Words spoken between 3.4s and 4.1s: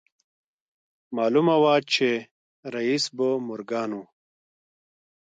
مورګان و.